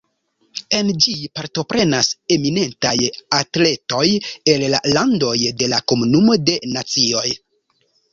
[0.75, 2.93] En ĝi partoprenas eminentaj
[3.39, 4.07] atletoj
[4.53, 7.25] el la landoj de la Komunumo de Nacioj.